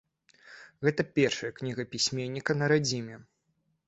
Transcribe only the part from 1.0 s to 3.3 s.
першая кніга пісьменніка на радзіме.